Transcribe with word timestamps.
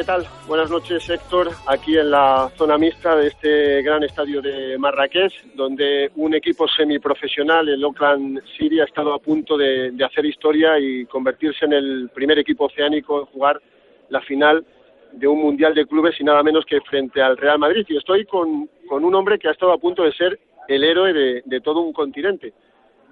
¿qué 0.00 0.06
tal? 0.06 0.24
Buenas 0.48 0.70
noches, 0.70 1.10
Héctor, 1.10 1.50
aquí 1.66 1.98
en 1.98 2.10
la 2.10 2.50
zona 2.56 2.78
mixta 2.78 3.14
de 3.16 3.26
este 3.26 3.82
gran 3.82 4.02
estadio 4.02 4.40
de 4.40 4.78
Marrakech, 4.78 5.52
donde 5.54 6.10
un 6.16 6.32
equipo 6.32 6.66
semiprofesional, 6.66 7.68
el 7.68 7.84
Oakland 7.84 8.40
City, 8.56 8.80
ha 8.80 8.84
estado 8.84 9.12
a 9.12 9.18
punto 9.18 9.58
de, 9.58 9.92
hacer 10.02 10.24
historia 10.24 10.78
y 10.78 11.04
convertirse 11.04 11.66
en 11.66 11.74
el 11.74 12.10
primer 12.14 12.38
equipo 12.38 12.64
oceánico 12.64 13.20
en 13.20 13.26
jugar 13.26 13.60
la 14.08 14.22
final 14.22 14.64
de 15.12 15.28
un 15.28 15.42
Mundial 15.42 15.74
de 15.74 15.84
Clubes 15.84 16.18
y 16.18 16.24
nada 16.24 16.42
menos 16.42 16.64
que 16.64 16.80
frente 16.80 17.20
al 17.20 17.36
Real 17.36 17.58
Madrid. 17.58 17.84
Y 17.86 17.98
estoy 17.98 18.24
con, 18.24 18.70
un 18.90 19.14
hombre 19.14 19.38
que 19.38 19.48
ha 19.48 19.52
estado 19.52 19.72
a 19.72 19.78
punto 19.78 20.02
de 20.02 20.14
ser 20.14 20.40
el 20.66 20.82
héroe 20.82 21.12
de, 21.12 21.42
de 21.44 21.60
todo 21.60 21.80
un 21.80 21.92
continente. 21.92 22.54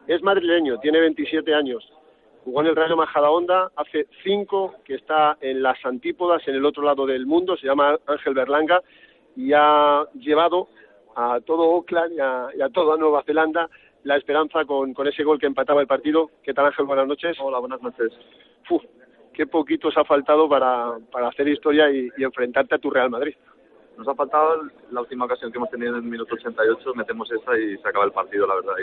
Es 0.06 0.22
madrileño, 0.22 0.78
tiene 0.78 1.00
27 1.00 1.54
años, 1.54 1.86
jugó 2.48 2.62
en 2.62 2.68
el 2.68 2.76
Rayo 2.76 2.96
Majadahonda 2.96 3.70
hace 3.76 4.06
cinco, 4.24 4.76
que 4.82 4.94
está 4.94 5.36
en 5.42 5.62
las 5.62 5.84
antípodas, 5.84 6.40
en 6.48 6.54
el 6.54 6.64
otro 6.64 6.82
lado 6.82 7.04
del 7.04 7.26
mundo, 7.26 7.58
se 7.58 7.66
llama 7.66 7.98
Ángel 8.06 8.32
Berlanga, 8.32 8.80
y 9.36 9.52
ha 9.52 10.06
llevado 10.14 10.68
a 11.14 11.40
todo 11.44 11.68
Oakland 11.68 12.14
y 12.14 12.20
a, 12.62 12.68
toda 12.72 12.96
Nueva 12.96 13.22
Zelanda 13.24 13.68
la 14.04 14.16
esperanza 14.16 14.64
con, 14.64 14.94
ese 15.06 15.24
gol 15.24 15.38
que 15.38 15.44
empataba 15.44 15.82
el 15.82 15.86
partido. 15.86 16.30
¿Qué 16.42 16.54
tal 16.54 16.64
Ángel? 16.64 16.86
Buenas 16.86 17.06
noches. 17.06 17.36
Hola, 17.38 17.58
buenas 17.58 17.82
noches. 17.82 18.10
Uf, 18.70 18.82
qué 19.34 19.46
poquito 19.46 19.88
os 19.88 19.98
ha 19.98 20.04
faltado 20.04 20.48
para, 20.48 20.96
para 21.12 21.28
hacer 21.28 21.48
historia 21.48 21.90
y, 21.90 22.08
y 22.16 22.24
enfrentarte 22.24 22.76
a 22.76 22.78
tu 22.78 22.88
Real 22.88 23.10
Madrid. 23.10 23.34
Nos 23.98 24.06
ha 24.06 24.14
faltado 24.14 24.62
la 24.92 25.00
última 25.00 25.24
ocasión 25.24 25.50
que 25.50 25.58
hemos 25.58 25.70
tenido 25.70 25.90
en 25.90 26.04
el 26.04 26.08
minuto 26.08 26.36
88, 26.36 26.94
metemos 26.94 27.28
esa 27.32 27.58
y 27.58 27.76
se 27.78 27.88
acaba 27.88 28.04
el 28.04 28.12
partido, 28.12 28.46
la 28.46 28.54
verdad. 28.54 28.74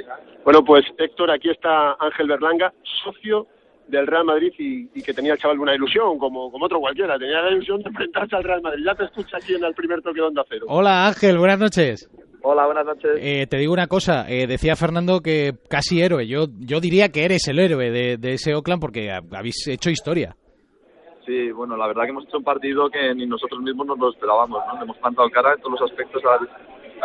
Bueno, 0.43 0.61
pues 0.61 0.83
Héctor, 0.97 1.31
aquí 1.31 1.49
está 1.49 1.93
Ángel 1.93 2.27
Berlanga, 2.27 2.73
socio 3.01 3.47
del 3.87 4.07
Real 4.07 4.25
Madrid 4.25 4.51
y, 4.57 5.01
que 5.01 5.13
tenía 5.13 5.33
el 5.33 5.39
chaval 5.39 5.59
una 5.59 5.73
ilusión, 5.73 6.20
como, 6.20 6.51
como 6.51 6.65
otro 6.65 6.81
cualquiera, 6.81 7.17
tenía 7.17 7.41
la 7.41 7.51
ilusión 7.51 7.81
de 7.81 7.91
enfrentarse 7.91 8.35
al 8.35 8.43
Real 8.43 8.61
Madrid. 8.61 8.83
Ya 8.85 8.93
te 8.93 9.05
escucha 9.05 9.37
aquí 9.37 9.53
en 9.53 9.63
el 9.63 9.73
primer 9.73 10.01
toque 10.01 10.20
de 10.20 10.27
Onda 10.27 10.43
Cero. 10.49 10.65
Hola 10.67 11.07
Ángel, 11.07 11.37
buenas 11.37 11.59
noches. 11.59 12.09
Hola, 12.41 12.65
buenas 12.65 12.85
noches. 12.85 13.12
Eh, 13.18 13.47
te 13.47 13.57
digo 13.57 13.71
una 13.71 13.87
cosa, 13.87 14.29
eh, 14.29 14.47
decía 14.47 14.75
Fernando 14.75 15.21
que 15.21 15.53
casi 15.70 16.01
héroe, 16.01 16.27
yo, 16.27 16.47
yo 16.59 16.81
diría 16.81 17.07
que 17.09 17.23
eres 17.23 17.47
el 17.47 17.59
héroe 17.59 17.90
de, 17.90 18.18
de 18.18 18.34
ese 18.34 18.53
Oakland 18.53 18.81
porque 18.81 19.12
habéis 19.12 19.65
hecho 19.70 19.90
historia. 19.90 20.35
Sí, 21.26 21.51
bueno, 21.51 21.76
la 21.76 21.87
verdad 21.87 22.04
que 22.04 22.09
hemos 22.09 22.26
hecho 22.26 22.37
un 22.37 22.43
partido 22.43 22.90
que 22.90 23.13
ni 23.15 23.26
nosotros 23.26 23.59
mismos 23.62 23.87
nos 23.87 23.98
lo 23.98 24.12
esperábamos, 24.12 24.62
¿no? 24.68 24.81
Hemos 24.81 24.98
plantado 24.98 25.29
cara 25.29 25.54
en 25.54 25.62
todos 25.62 25.79
los 25.79 25.90
aspectos 25.90 26.21
al, 26.26 26.48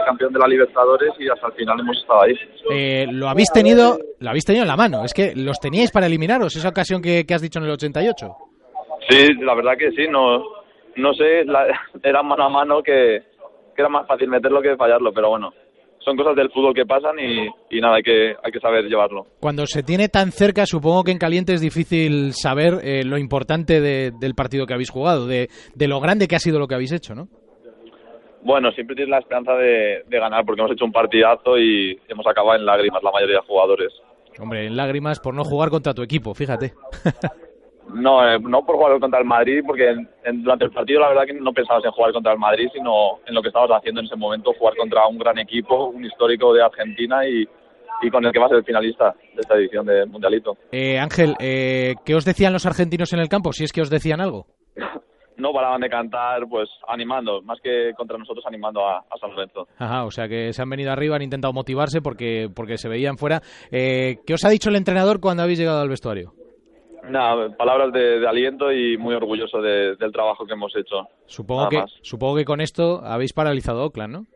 campeón 0.05 0.33
de 0.33 0.39
la 0.39 0.49
Libertadores 0.49 1.11
y 1.19 1.29
hasta 1.29 1.49
el 1.49 1.53
final 1.55 1.81
hemos 1.81 1.99
estado 1.99 2.23
ahí. 2.23 2.35
Eh, 2.71 3.07
lo 3.11 3.29
habéis 3.29 3.51
tenido, 3.53 3.99
lo 4.19 4.31
habéis 4.31 4.45
tenido 4.45 4.63
en 4.63 4.69
la 4.69 4.77
mano, 4.77 5.05
es 5.05 5.13
que 5.13 5.35
los 5.35 5.59
teníais 5.59 5.91
para 5.91 6.07
eliminaros 6.07 6.55
esa 6.57 6.69
ocasión 6.69 7.03
que, 7.03 7.25
has 7.33 7.43
dicho 7.43 7.59
en 7.59 7.65
el 7.67 7.73
88. 7.73 8.27
Sí, 9.09 9.35
la 9.41 9.55
verdad 9.55 9.77
que 9.79 9.91
sí, 9.93 10.07
no, 10.09 10.43
no 10.97 11.15
sé, 11.15 11.45
era 12.03 12.23
mano 12.23 12.45
a 12.45 12.49
mano 12.49 12.83
que, 12.83 13.23
que 13.75 13.83
era 13.83 13.89
más 13.89 14.07
fácil 14.07 14.29
meterlo 14.29 14.63
que 14.63 14.77
fallarlo, 14.77 15.13
pero 15.13 15.31
bueno, 15.31 15.53
son 16.05 16.17
cosas 16.17 16.35
del 16.35 16.51
fútbol 16.51 16.75
que 16.75 16.87
pasan 16.87 17.17
y, 17.19 17.81
nada, 17.81 17.97
hay 17.97 18.03
que, 18.03 18.35
hay 18.43 18.53
que 18.53 18.61
saber 18.61 18.85
llevarlo. 18.85 19.27
Cuando 19.39 19.67
se 19.67 19.83
tiene 19.83 20.09
tan 20.09 20.33
cerca, 20.33 20.67
supongo 20.67 21.05
que 21.05 21.13
en 21.13 21.19
caliente 21.19 21.53
es 21.53 21.61
difícil 21.61 22.33
saber 22.33 22.79
eh, 22.83 23.05
lo 23.05 23.19
importante 23.19 23.81
del 23.81 24.35
partido 24.35 24.67
que 24.67 24.75
habéis 24.75 24.91
jugado, 24.91 25.27
de, 25.27 25.49
de, 25.75 25.89
lo 25.89 26.01
grande 26.01 26.27
que 26.27 26.37
ha 26.37 26.41
sido 26.41 26.59
lo 26.59 26.67
que 26.67 26.75
habéis 26.75 26.93
hecho, 26.93 27.15
¿no? 27.15 27.29
Bueno, 28.43 28.71
siempre 28.73 28.97
tienes 28.97 29.11
la 29.11 29.19
esperanza 29.19 29.53
de, 29.55 30.03
ganar 30.09 30.45
porque 30.47 30.63
hemos 30.63 30.73
hecho 30.73 30.87
un 30.87 30.93
partidazo 30.93 31.59
y 31.59 31.99
hemos 32.09 32.27
acabado 32.27 32.59
en 32.59 32.65
lágrimas 32.65 33.03
la 33.03 33.11
mayoría 33.13 33.37
de 33.37 33.47
jugadores. 33.47 33.93
Hombre, 34.39 34.67
en 34.67 34.77
lágrimas 34.77 35.21
por 35.21 35.35
no 35.35 35.45
jugar 35.45 35.69
contra 35.69 35.93
tu 35.93 36.03
equipo, 36.03 36.35
fíjate. 36.35 36.73
No, 37.95 38.27
eh, 38.27 38.39
no 38.39 38.65
por 38.65 38.77
jugar 38.77 38.99
contra 39.01 39.21
el 39.21 39.25
Madrid, 39.25 39.63
porque 39.67 39.95
durante 40.33 40.65
el 40.65 40.71
partido 40.71 41.01
la 41.01 41.09
verdad 41.09 41.25
que 41.27 41.35
no 41.35 41.53
pensabas 41.53 41.85
en 41.85 41.91
jugar 41.91 42.13
contra 42.13 42.33
el 42.33 42.39
Madrid, 42.39 42.69
sino 42.73 43.19
en 43.27 43.35
lo 43.35 43.43
que 43.43 43.49
estabas 43.49 43.71
haciendo 43.71 44.01
en 44.01 44.07
ese 44.07 44.17
momento, 44.17 44.53
jugar 44.59 44.77
contra 44.77 45.07
un 45.07 45.19
gran 45.19 45.39
equipo, 45.39 45.87
un 45.87 46.05
histórico 46.05 46.53
de 46.53 46.63
Argentina 46.63 47.27
y, 47.27 47.47
con 48.11 48.25
el 48.25 48.33
que 48.33 48.39
va 48.39 48.47
a 48.47 48.49
ser 48.49 48.59
el 48.59 48.65
finalista 48.65 49.15
de 49.35 49.41
esta 49.41 49.55
edición 49.57 49.85
de 49.85 50.07
Mundialito. 50.07 50.57
Eh, 50.73 50.99
Ángel, 50.99 51.35
eh, 51.39 51.95
¿qué 52.05 52.15
os 52.15 52.25
decían 52.25 52.53
los 52.53 52.65
argentinos 52.65 53.13
en 53.13 53.21
el 53.21 53.29
campo, 53.29 53.53
si 53.53 53.65
es 53.65 53.73
que 53.73 53.83
os 53.83 53.91
decían 53.91 54.21
algo? 54.21 54.47
no 55.41 55.53
paraban 55.53 55.81
de 55.81 55.89
cantar, 55.89 56.47
pues 56.49 56.69
animando, 56.87 57.43
más 57.43 57.59
que 57.63 57.93
contra 57.97 58.19
nosotros 58.19 58.45
animando 58.47 58.87
a, 58.87 59.05
San 59.21 59.31
Lorenzo. 59.31 59.67
Ajá, 59.79 60.05
o 60.05 60.11
sea 60.11 60.29
que 60.29 60.53
se 60.53 60.63
han 60.63 60.71
venido 60.71 60.93
arriba, 60.93 61.17
han 61.17 61.23
intentado 61.23 61.53
motivarse 61.53 62.01
porque, 62.01 62.49
porque 62.55 62.79
se 62.79 62.89
veían 62.89 63.17
fuera. 63.17 63.41
Eh, 63.71 64.19
¿Qué 64.27 64.35
os 64.35 64.45
ha 64.45 64.51
dicho 64.51 64.71
el 64.71 64.77
entrenador 64.77 65.21
cuando 65.21 65.43
habéis 65.43 65.59
llegado 65.59 65.81
al 65.81 65.89
vestuario? 65.89 66.33
Nada, 67.09 67.57
palabras 67.57 67.93
de, 67.93 68.27
aliento 68.27 68.73
y 68.73 68.97
muy 68.97 69.15
orgulloso 69.15 69.61
del 69.61 70.13
trabajo 70.13 70.47
que 70.47 70.53
hemos 70.53 70.75
hecho. 70.77 71.09
Supongo 71.27 71.69
que, 71.69 71.83
supongo 72.03 72.37
que 72.37 72.45
con 72.45 72.61
esto 72.61 73.01
habéis 73.05 73.33
paralizado 73.33 73.85
Oakland, 73.85 74.13
¿no? 74.13 74.27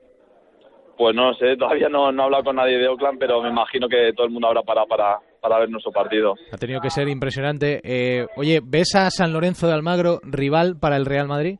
Pues 0.97 1.15
no 1.15 1.35
sé, 1.35 1.57
todavía 1.57 1.89
no, 1.89 2.13
no 2.13 2.23
he 2.23 2.25
hablado 2.27 2.45
con 2.45 2.57
nadie 2.57 2.79
de 2.79 2.89
Oakland, 2.89 3.19
pero 3.19 3.43
me 3.43 3.49
imagino 3.49 3.89
que 3.89 4.13
todo 4.13 4.27
el 4.27 4.33
mundo 4.33 4.47
habrá 4.47 4.63
para, 4.63 4.87
para, 4.87 5.19
para 5.41 5.59
ver 5.59 5.69
nuestro 5.69 5.91
partido. 5.91 6.35
Ha 6.53 6.57
tenido 6.57 6.81
que 6.81 6.91
ser 6.91 7.09
impresionante. 7.09 7.81
Eh, 7.83 8.27
oye, 8.37 8.61
¿ves 8.63 8.95
a 8.95 9.11
San 9.11 9.33
Lorenzo 9.33 9.67
de 9.67 9.73
Almagro 9.73 10.21
rival 10.23 10.77
para 10.81 10.97
el 10.97 11.05
Real 11.05 11.27
Madrid? 11.27 11.59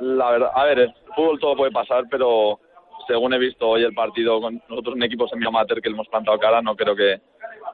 La 0.00 0.30
verdad, 0.30 0.50
a 0.54 0.64
ver, 0.64 0.78
el 0.78 0.94
fútbol 1.14 1.38
todo 1.38 1.56
puede 1.56 1.70
pasar, 1.70 2.04
pero 2.10 2.58
según 3.06 3.34
he 3.34 3.38
visto 3.38 3.68
hoy 3.68 3.82
el 3.84 3.94
partido 3.94 4.40
con 4.40 4.60
nosotros 4.68 4.94
un 4.94 5.02
equipo 5.02 5.28
semi-amateur 5.28 5.82
que 5.82 5.90
le 5.90 5.94
hemos 5.94 6.08
plantado 6.08 6.38
cara, 6.38 6.62
no 6.62 6.74
creo 6.74 6.96
que, 6.96 7.20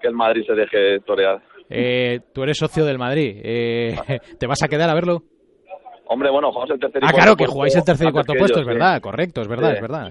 que 0.00 0.09
el 0.09 0.15
Madrid 0.15 0.45
se 0.45 0.55
deje 0.55 1.00
torear. 1.00 1.41
Eh, 1.70 2.20
tú 2.32 2.42
eres 2.42 2.58
socio 2.58 2.84
del 2.84 2.98
Madrid. 2.98 3.40
Eh, 3.42 3.96
¿Te 4.38 4.46
vas 4.46 4.62
a 4.62 4.68
quedar 4.68 4.90
a 4.90 4.94
verlo? 4.94 5.22
Hombre, 6.10 6.30
bueno, 6.30 6.50
jugamos 6.50 6.70
el 6.70 6.80
tercer 6.80 7.02
y 7.02 7.06
Ah, 7.06 7.12
claro, 7.12 7.36
que 7.36 7.44
jugáis 7.44 7.76
el 7.76 7.84
tercer 7.84 8.08
y 8.08 8.12
cuarto 8.12 8.32
puesto, 8.32 8.60
es 8.60 8.66
verdad, 8.66 8.98
correcto, 9.02 9.42
es 9.42 9.48
verdad, 9.48 9.74
es 9.74 9.80
verdad. 9.82 10.10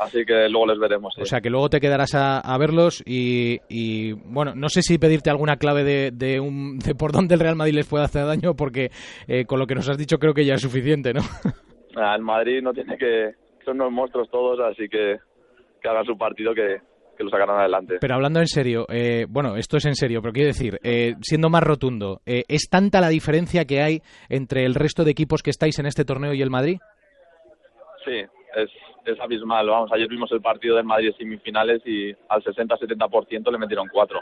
así 0.00 0.24
que 0.24 0.48
luego 0.48 0.66
les 0.66 0.78
veremos. 0.80 1.14
O 1.20 1.24
sea, 1.24 1.40
que 1.40 1.50
luego 1.50 1.68
te 1.68 1.78
quedarás 1.78 2.16
a, 2.16 2.58
verlos 2.58 3.00
y, 3.06 4.12
bueno, 4.24 4.54
no 4.56 4.68
sé 4.68 4.82
si 4.82 4.98
pedirte 4.98 5.30
alguna 5.30 5.56
clave 5.56 5.84
de, 5.84 6.10
de, 6.10 6.40
un, 6.40 6.78
de 6.80 6.96
por 6.96 7.12
dónde 7.12 7.34
el 7.34 7.40
Real 7.40 7.54
Madrid 7.54 7.74
les 7.74 7.86
puede 7.86 8.02
hacer 8.02 8.26
daño, 8.26 8.54
porque 8.56 8.90
eh, 9.28 9.44
con 9.44 9.60
lo 9.60 9.68
que 9.68 9.76
nos 9.76 9.88
has 9.88 9.96
dicho 9.96 10.18
creo 10.18 10.34
que 10.34 10.44
ya 10.44 10.54
es 10.54 10.62
suficiente, 10.62 11.14
¿no? 11.14 11.20
Ah, 11.94 12.16
el 12.16 12.22
Madrid 12.22 12.60
no 12.60 12.72
tiene 12.72 12.98
que... 12.98 13.30
Son 13.64 13.80
unos 13.80 13.92
monstruos 13.92 14.28
todos, 14.30 14.58
así 14.60 14.88
que 14.88 15.16
que 15.80 15.88
hagan 15.88 16.04
su 16.04 16.16
partido 16.16 16.54
que, 16.54 16.80
que 17.16 17.24
lo 17.24 17.30
sacarán 17.30 17.58
adelante. 17.58 17.98
Pero 18.00 18.14
hablando 18.14 18.40
en 18.40 18.46
serio, 18.46 18.86
eh, 18.88 19.26
bueno, 19.28 19.56
esto 19.56 19.76
es 19.76 19.86
en 19.86 19.94
serio, 19.94 20.20
pero 20.20 20.32
quiero 20.32 20.48
decir, 20.48 20.78
eh, 20.82 21.14
siendo 21.20 21.48
más 21.48 21.62
rotundo, 21.62 22.20
eh, 22.26 22.44
¿es 22.48 22.68
tanta 22.70 23.00
la 23.00 23.08
diferencia 23.08 23.64
que 23.64 23.82
hay 23.82 24.02
entre 24.28 24.64
el 24.64 24.74
resto 24.74 25.04
de 25.04 25.10
equipos 25.10 25.42
que 25.42 25.50
estáis 25.50 25.78
en 25.78 25.86
este 25.86 26.04
torneo 26.04 26.32
y 26.34 26.42
el 26.42 26.50
Madrid? 26.50 26.78
Sí, 28.04 28.22
es, 28.54 28.70
es 29.04 29.20
abismal. 29.20 29.68
Vamos, 29.68 29.90
ayer 29.92 30.08
vimos 30.08 30.30
el 30.32 30.40
partido 30.40 30.76
del 30.76 30.84
Madrid 30.84 31.12
semifinales 31.18 31.82
y 31.86 32.12
al 32.28 32.42
60-70% 32.42 33.50
le 33.50 33.58
metieron 33.58 33.88
cuatro 33.92 34.20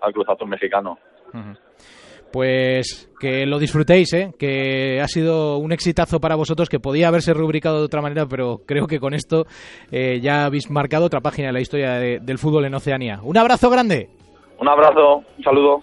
al 0.00 0.12
Cruz 0.12 0.28
Azul 0.28 0.48
mexicano 0.48 0.98
pues 2.32 3.10
que 3.18 3.46
lo 3.46 3.58
disfrutéis, 3.58 4.12
¿eh? 4.12 4.32
que 4.38 5.00
ha 5.00 5.08
sido 5.08 5.58
un 5.58 5.72
exitazo 5.72 6.20
para 6.20 6.36
vosotros 6.36 6.68
que 6.68 6.80
podía 6.80 7.08
haberse 7.08 7.34
rubricado 7.34 7.78
de 7.78 7.84
otra 7.84 8.02
manera, 8.02 8.26
pero 8.26 8.60
creo 8.66 8.86
que 8.86 9.00
con 9.00 9.14
esto 9.14 9.46
eh, 9.90 10.20
ya 10.20 10.44
habéis 10.44 10.70
marcado 10.70 11.06
otra 11.06 11.20
página 11.20 11.48
de 11.48 11.52
la 11.54 11.60
historia 11.60 11.94
del 11.94 12.38
fútbol 12.38 12.64
en 12.66 12.74
Oceanía. 12.74 13.20
Un 13.22 13.36
abrazo 13.36 13.70
grande. 13.70 14.08
Un 14.58 14.68
abrazo, 14.68 15.22
un 15.36 15.44
saludo. 15.44 15.76